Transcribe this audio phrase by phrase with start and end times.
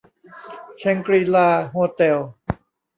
[0.79, 2.17] แชงกรี-ลา โฮเต็ล